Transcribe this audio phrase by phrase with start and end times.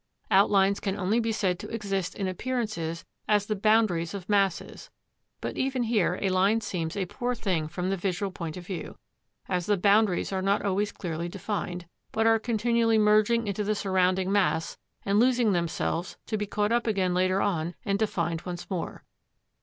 [0.31, 4.89] Outlines can only be said to exist in appearances as the boundaries of masses.
[5.41, 8.97] But even here a line seems a poor thing from the visual point of view;
[9.47, 14.31] as the boundaries are not always clearly defined, but are continually merging into the surrounding
[14.31, 14.75] mass
[15.05, 19.03] and losing themselves to be caught up again later on and defined once more.